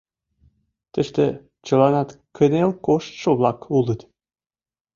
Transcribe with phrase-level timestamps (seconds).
[0.93, 1.25] Тыште
[1.65, 4.01] чыланат кынел коштшо-влак улыт.